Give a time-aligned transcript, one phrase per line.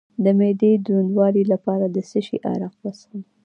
[0.23, 3.19] د معدې د دروندوالي لپاره د څه شي عرق وڅښم؟